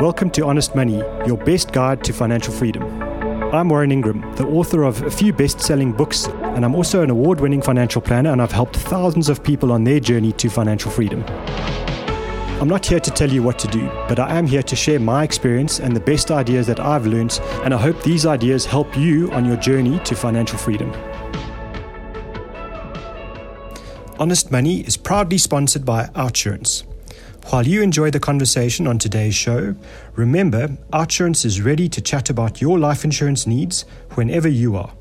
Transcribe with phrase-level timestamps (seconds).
[0.00, 2.82] Welcome to Honest Money, your best guide to financial freedom.
[3.54, 7.10] I'm Warren Ingram, the author of a few best selling books, and I'm also an
[7.10, 10.90] award winning financial planner, and I've helped thousands of people on their journey to financial
[10.90, 11.22] freedom.
[12.60, 14.98] I'm not here to tell you what to do, but I am here to share
[14.98, 18.96] my experience and the best ideas that I've learned, and I hope these ideas help
[18.96, 20.92] you on your journey to financial freedom.
[24.18, 26.82] Honest Money is proudly sponsored by Outsurance.
[27.50, 29.74] While you enjoy the conversation on today's show,
[30.14, 34.92] remember Outsurance is ready to chat about your life insurance needs whenever you are.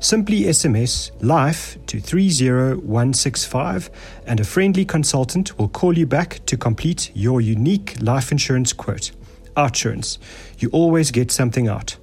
[0.00, 3.90] Simply SMS LIFE to 30165
[4.26, 9.12] and a friendly consultant will call you back to complete your unique life insurance quote.
[9.56, 10.18] Outsurance,
[10.58, 11.96] you always get something out.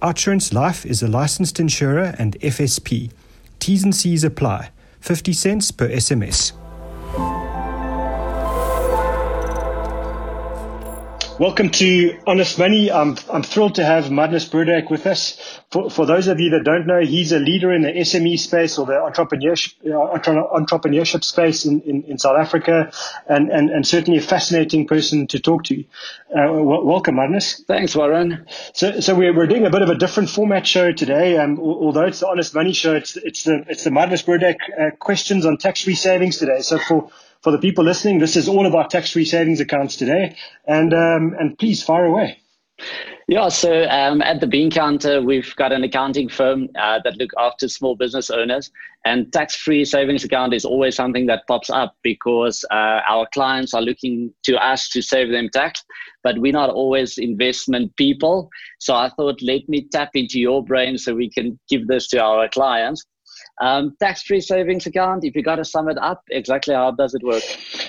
[0.00, 3.10] Outsurance Life is a licensed insurer and FSP.
[3.58, 4.70] T's and C's apply.
[5.00, 6.52] 50 cents per SMS.
[11.38, 12.90] Welcome to Honest Money.
[12.90, 15.38] I'm, I'm thrilled to have Magnus Burdak with us.
[15.70, 18.76] For, for those of you that don't know, he's a leader in the SME space
[18.76, 22.90] or the entrepreneurship, uh, entrepreneurship space in, in, in, South Africa
[23.28, 25.84] and, and, and certainly a fascinating person to talk to.
[26.36, 27.62] Uh, w- welcome, Magnus.
[27.68, 28.44] Thanks, Warren.
[28.72, 31.36] So, so we're, we're doing a bit of a different format show today.
[31.36, 34.90] Um, although it's the Honest Money show, it's, it's the, it's the Magnus Burdak uh,
[34.96, 36.62] questions on tax-free savings today.
[36.62, 37.10] So for,
[37.42, 40.36] for the people listening, this is all about tax-free savings accounts today,
[40.66, 42.40] and um, and please fire away.
[43.30, 47.30] Yeah, so um, at the Bean Counter, we've got an accounting firm uh, that look
[47.38, 48.70] after small business owners,
[49.04, 53.82] and tax-free savings account is always something that pops up because uh, our clients are
[53.82, 55.84] looking to us to save them tax,
[56.22, 58.48] but we're not always investment people.
[58.78, 62.22] So I thought, let me tap into your brain so we can give this to
[62.22, 63.04] our clients.
[63.60, 67.22] Um, tax-free savings account, if you got to sum it up, exactly how does it
[67.24, 67.42] work?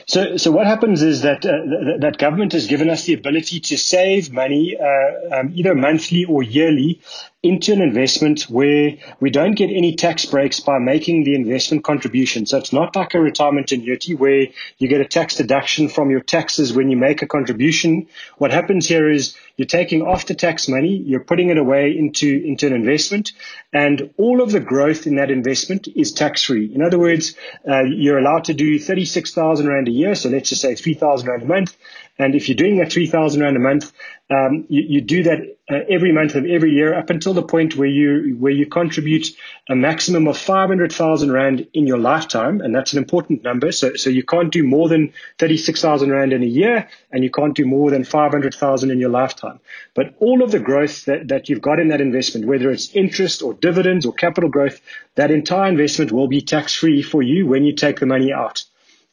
[0.08, 3.60] So, so what happens is that uh, th- that government has given us the ability
[3.60, 7.02] to save money uh, um, either monthly or yearly
[7.42, 12.46] into an investment where we don't get any tax breaks by making the investment contribution.
[12.46, 14.48] So it's not like a retirement annuity where
[14.78, 18.08] you get a tax deduction from your taxes when you make a contribution.
[18.40, 22.68] What happens here is you're taking after tax money, you're putting it away into, into
[22.68, 23.32] an investment,
[23.72, 26.74] and all of the growth in that investment is tax free.
[26.74, 27.36] In other words,
[27.66, 30.14] uh, you're allowed to do 36,000 Rand a year.
[30.14, 31.78] So let's just say 3,000 Rand a month.
[32.18, 33.94] And if you're doing that 3,000 Rand a month,
[34.30, 37.76] um, you, you, do that uh, every month of every year up until the point
[37.76, 39.28] where you where you contribute
[39.70, 43.72] a maximum of 500,000 rand in your lifetime, and that's an important number.
[43.72, 47.56] So so you can't do more than 36,000 rand in a year, and you can't
[47.56, 49.60] do more than 500,000 in your lifetime.
[49.94, 53.44] But all of the growth that that you've got in that investment, whether it's interest
[53.44, 54.82] or dividends or capital growth,
[55.16, 58.64] that entire investment will be tax free for you when you take the money out.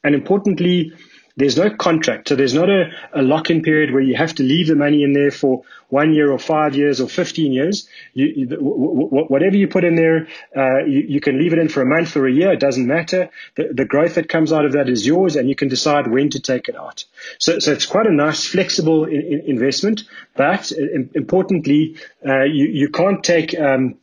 [0.02, 0.92] And importantly,
[1.36, 2.28] there's no contract.
[2.28, 5.02] So there's not a, a lock in period where you have to leave the money
[5.02, 7.88] in there for one year or five years or 15 years.
[8.14, 11.82] You, you, whatever you put in there, uh, you, you, can leave it in for
[11.82, 12.52] a month or a year.
[12.52, 13.28] It doesn't matter.
[13.54, 16.30] The, the, growth that comes out of that is yours and you can decide when
[16.30, 17.04] to take it out.
[17.38, 20.04] So, so it's quite a nice flexible in, in investment,
[20.34, 21.96] but uh, importantly,
[22.26, 23.96] uh, you, you can't take, um,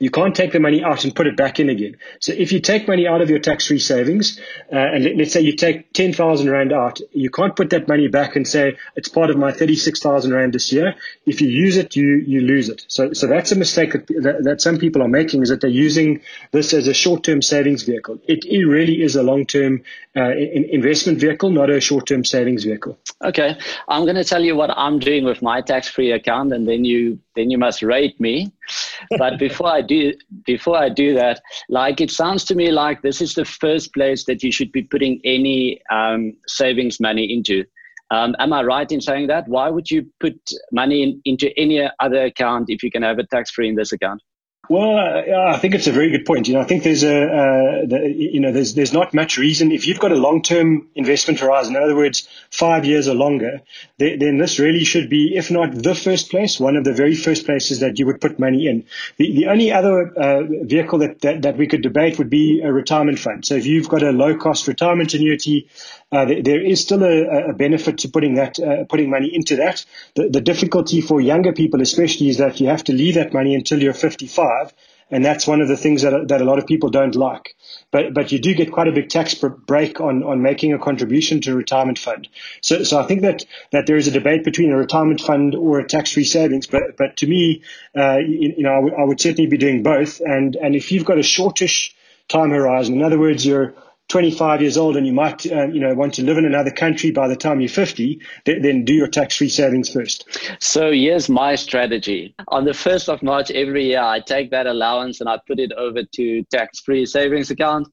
[0.00, 1.96] you can't take the money out and put it back in again.
[2.20, 4.40] So if you take money out of your tax-free savings,
[4.72, 8.08] uh, and let, us say you take 10,000 Rand out, you can't put that money
[8.08, 10.94] back and say, it's part of my 36,000 Rand this year.
[11.26, 12.84] If you use it, you, you lose it.
[12.88, 15.70] So, so that's a mistake that, that, that some people are making is that they're
[15.70, 18.18] using this as a short-term savings vehicle.
[18.26, 19.82] It, it really is a long-term
[20.16, 22.98] uh, in, investment vehicle, not a short-term savings vehicle.
[23.22, 23.56] Okay.
[23.88, 27.18] I'm going to tell you what I'm doing with my tax-free account and then you,
[27.34, 28.52] then you must rate me.
[29.18, 30.12] But before I do
[30.46, 34.24] before I do that, like it sounds to me like this is the first place
[34.24, 37.64] that you should be putting any um, savings money into.
[38.10, 39.48] Um, am I right in saying that?
[39.48, 40.38] Why would you put
[40.70, 43.92] money in, into any other account if you can have it tax free in this
[43.92, 44.22] account?
[44.68, 46.46] Well, uh, I think it's a very good point.
[46.46, 49.72] You know, I think there's a, uh, the, you know, there's there's not much reason
[49.72, 53.60] if you've got a long-term investment horizon, in other words, five years or longer,
[53.98, 57.16] then, then this really should be, if not the first place, one of the very
[57.16, 58.84] first places that you would put money in.
[59.16, 62.72] The the only other uh, vehicle that, that that we could debate would be a
[62.72, 63.44] retirement fund.
[63.44, 65.68] So if you've got a low-cost retirement annuity,
[66.12, 69.84] uh, there is still a, a, benefit to putting that uh, putting money into that.
[70.14, 73.54] The, the, difficulty for younger people, especially, is that you have to leave that money
[73.54, 74.74] until you're 55,
[75.10, 77.56] and that's one of the things that that a lot of people don't like.
[77.90, 81.40] But but you do get quite a big tax break on on making a contribution
[81.42, 82.28] to a retirement fund.
[82.60, 85.78] So so I think that that there is a debate between a retirement fund or
[85.78, 86.66] a tax-free savings.
[86.66, 87.62] But but to me,
[87.96, 90.20] uh, you, you, know, I, w- I would certainly be doing both.
[90.20, 91.94] And and if you've got a shortish
[92.28, 93.74] time horizon, in other words, you're
[94.12, 97.10] 25 years old and you might, uh, you know, want to live in another country
[97.10, 100.28] by the time you're 50, th- then do your tax-free savings first.
[100.60, 102.34] So here's my strategy.
[102.48, 105.72] On the 1st of March every year, I take that allowance and I put it
[105.72, 107.88] over to tax-free savings account.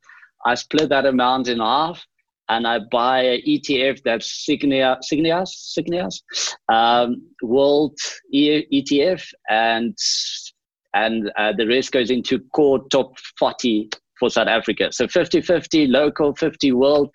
[0.46, 2.06] I split that amount in half
[2.50, 6.22] and I buy an ETF that's Sygnia, Sygnia's, Sygnia's,
[6.68, 7.98] um, World
[8.36, 9.98] ETF, and
[10.94, 13.90] and uh, the rest goes into core top 40
[14.20, 14.90] for South Africa.
[14.92, 17.10] So 50-50 local, 50 world.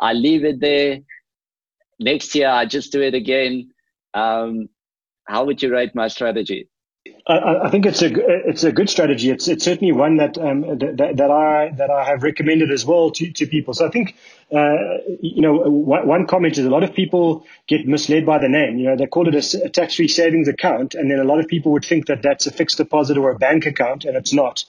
[0.00, 0.98] I leave it there.
[2.00, 3.70] Next year, I just do it again.
[4.14, 4.68] Um,
[5.26, 6.68] how would you rate my strategy?
[7.26, 8.10] I, I, think it's a
[8.48, 9.30] it's a good strategy.
[9.30, 13.10] It's it's certainly one that um, that, that I that I have recommended as well
[13.10, 13.74] to, to people.
[13.74, 14.16] So I think
[14.52, 18.78] uh, you know, one comment is a lot of people get misled by the name.
[18.78, 21.48] You know, they call it a, a tax-free savings account, and then a lot of
[21.48, 24.64] people would think that that's a fixed deposit or a bank account, and it's not.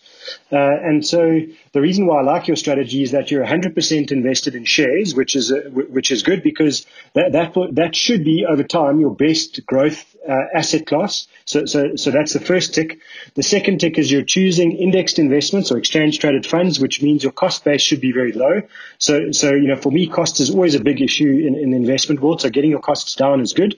[0.52, 1.40] Uh, and so
[1.74, 5.36] the reason why I like your strategy is that you're 100% invested in shares, which
[5.36, 9.66] is a, which is good because that that that should be over time your best
[9.66, 11.28] growth uh, asset class.
[11.46, 13.02] So so so that's the first tick.
[13.36, 17.32] The second tick is you're choosing indexed investments or exchange traded funds, which means your
[17.32, 18.64] cost base should be very low.
[18.98, 21.78] So so you know for me, cost is always a big issue in, in the
[21.78, 22.42] investment world.
[22.42, 23.76] So getting your costs down is good.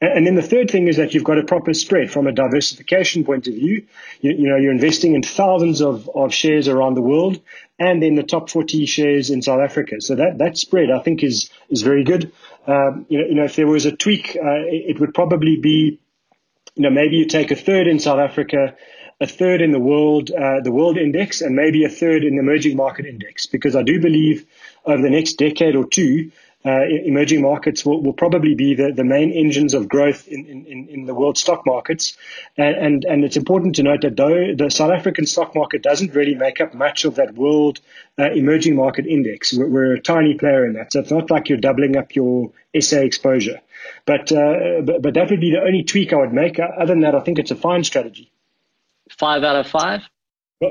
[0.00, 2.32] And, and then the third thing is that you've got a proper spread from a
[2.32, 3.88] diversification point of view.
[4.20, 7.40] You, you know, you're investing in thousands of, of shares around the world
[7.76, 10.00] and then the top 40 shares in South Africa.
[10.00, 12.30] So that, that spread, I think, is, is very good.
[12.68, 15.56] Um, you, know, you know, if there was a tweak, uh, it, it would probably
[15.56, 15.98] be,
[16.74, 18.74] you know, maybe you take a third in South Africa,
[19.20, 22.40] a third in the world, uh, the world index, and maybe a third in the
[22.40, 24.46] emerging market index, because I do believe
[24.84, 26.30] over the next decade or two,
[26.64, 30.88] uh, emerging markets will, will probably be the, the main engines of growth in, in,
[30.88, 32.16] in the world stock markets.
[32.56, 36.14] And, and, and it's important to note that though the South African stock market doesn't
[36.14, 37.80] really make up much of that world
[38.18, 40.92] uh, emerging market index, we're, we're, a tiny player in that.
[40.92, 43.60] So it's not like you're doubling up your SA exposure.
[44.04, 46.58] But, uh, but, but that would be the only tweak I would make.
[46.60, 48.30] Other than that, I think it's a fine strategy.
[49.08, 50.02] Five out of five?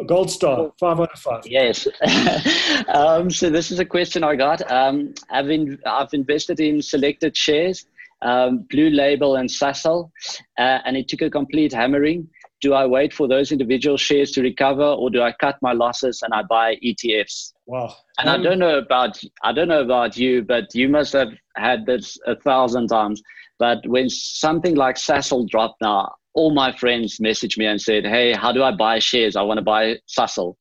[0.06, 1.41] Gold star, five out of five.
[1.47, 1.88] Yes.
[2.89, 4.69] um, so this is a question I got.
[4.71, 7.88] Um, I've, in, I've invested in selected shares,
[8.21, 10.12] um, Blue Label and Sasol,
[10.59, 12.30] uh, and it took a complete hammering.
[12.62, 16.21] Do I wait for those individual shares to recover, or do I cut my losses
[16.21, 17.53] and I buy ETFs?
[17.65, 17.95] Wow.
[18.19, 21.88] And I don't know about I don't know about you, but you must have had
[21.88, 23.24] this a thousand times.
[23.57, 28.31] But when something like Sasol dropped now, all my friends messaged me and said, "Hey,
[28.33, 29.36] how do I buy shares?
[29.36, 30.56] I want to buy Sasol."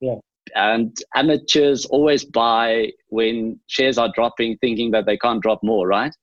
[0.00, 0.16] Yeah.
[0.54, 6.14] And amateurs always buy when shares are dropping, thinking that they can't drop more, right?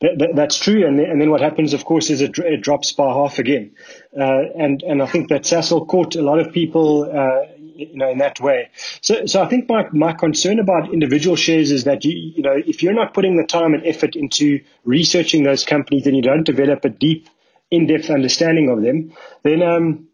[0.00, 2.92] That, that, that's true, and, and then what happens, of course, is it, it drops
[2.92, 3.72] by half again,
[4.18, 8.10] uh, and and I think that Sasol caught a lot of people, uh, you know,
[8.10, 8.68] in that way.
[9.00, 12.56] So so I think my my concern about individual shares is that you you know
[12.72, 16.44] if you're not putting the time and effort into researching those companies, and you don't
[16.44, 17.28] develop a deep
[17.70, 19.12] in-depth understanding of them,
[19.42, 20.08] then um,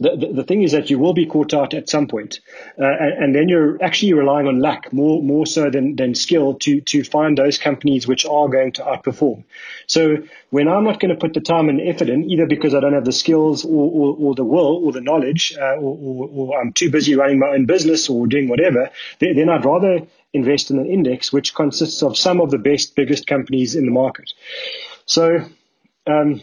[0.00, 2.40] the, the, the, thing is that you will be caught out at some point.
[2.78, 6.54] Uh, and, and, then you're actually relying on luck more, more so than, than skill
[6.54, 9.44] to, to find those companies which are going to outperform.
[9.86, 10.16] So
[10.50, 12.94] when I'm not going to put the time and effort in, either because I don't
[12.94, 16.72] have the skills or, or, or the will or the knowledge, uh, or, or, I'm
[16.72, 20.00] too busy running my own business or doing whatever, then I'd rather
[20.32, 23.92] invest in an index which consists of some of the best, biggest companies in the
[23.92, 24.32] market.
[25.06, 25.44] So,
[26.06, 26.42] um,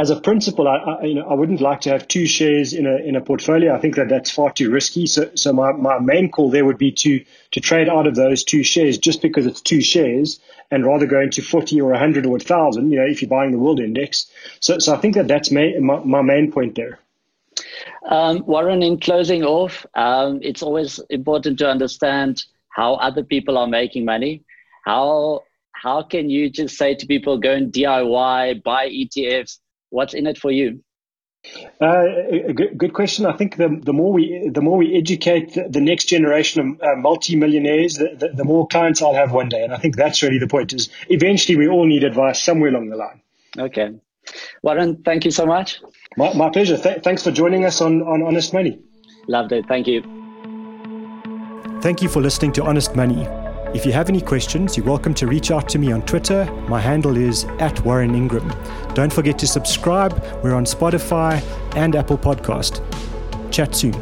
[0.00, 2.86] as a principle, I, I, you know, I wouldn't like to have two shares in
[2.86, 3.74] a in a portfolio.
[3.74, 5.06] I think that that's far too risky.
[5.06, 8.42] So, so my, my main call there would be to to trade out of those
[8.42, 10.40] two shares just because it's two shares,
[10.70, 12.90] and rather go into forty or hundred or thousand.
[12.90, 14.30] You know, if you're buying the world index.
[14.60, 16.98] So, so I think that that's my my main point there.
[18.08, 23.66] Um, Warren, in closing off, um, it's always important to understand how other people are
[23.66, 24.44] making money.
[24.86, 25.42] How
[25.72, 29.58] how can you just say to people, go and DIY, buy ETFs?
[29.90, 30.82] What's in it for you?
[31.80, 32.04] Uh,
[32.48, 33.24] a good, good, question.
[33.24, 36.82] I think the, the more we the more we educate the, the next generation of
[36.82, 39.64] uh, multi-millionaires, the, the, the, more clients I'll have one day.
[39.64, 40.74] And I think that's really the point.
[40.74, 43.22] Is eventually we all need advice somewhere along the line.
[43.58, 43.94] Okay,
[44.62, 45.80] Warren, thank you so much.
[46.18, 46.76] My, my pleasure.
[46.76, 48.78] Th- thanks for joining us on on Honest Money.
[49.26, 49.66] Loved it.
[49.66, 50.02] Thank you.
[51.80, 53.26] Thank you for listening to Honest Money.
[53.72, 56.44] If you have any questions, you're welcome to reach out to me on Twitter.
[56.68, 58.52] My handle is at Warren Ingram.
[58.94, 60.20] Don't forget to subscribe.
[60.42, 61.40] We're on Spotify
[61.76, 62.82] and Apple Podcast.
[63.52, 63.94] Chat soon.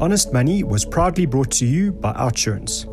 [0.00, 2.86] Honest Money was proudly brought to you by Outsurance.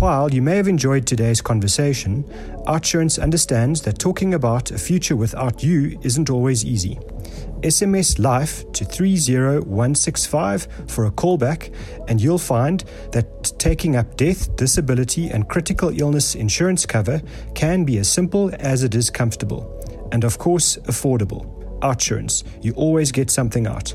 [0.00, 2.24] While you may have enjoyed today's conversation,
[2.66, 6.98] Outsurance understands that talking about a future without you isn't always easy.
[7.66, 11.74] SMS Life to 30165 for a callback,
[12.06, 17.20] and you'll find that taking up death, disability, and critical illness insurance cover
[17.56, 20.08] can be as simple as it is comfortable.
[20.12, 21.52] And of course, affordable.
[21.80, 23.92] Outsurance, you always get something out.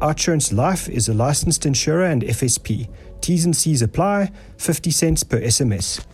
[0.00, 2.90] Outsurance Life is a licensed insurer and FSP.
[3.22, 6.04] T's and C's apply, 50 cents per SMS.